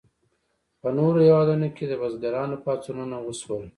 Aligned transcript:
په 0.81 0.87
نورو 0.97 1.17
هیوادونو 1.25 1.67
کې 1.75 1.83
د 1.87 1.93
بزګرانو 2.01 2.61
پاڅونونه 2.63 3.17
وشول. 3.21 3.65